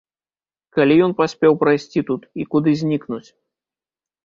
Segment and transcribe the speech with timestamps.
[0.77, 3.25] Калі ён паспеў прайсці тут і куды знікнуць?